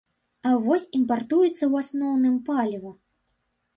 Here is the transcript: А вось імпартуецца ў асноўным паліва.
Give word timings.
А 0.51 0.53
вось 0.67 0.85
імпартуецца 0.99 1.51
ў 1.51 1.73
асноўным 1.85 2.41
паліва. 2.49 2.91